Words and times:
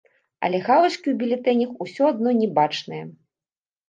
Але 0.45 0.59
галачкі 0.67 1.07
ў 1.11 1.13
бюлетэнях 1.19 1.75
усё 1.85 2.07
адно 2.13 2.33
не 2.39 2.47
бачныя. 2.57 3.03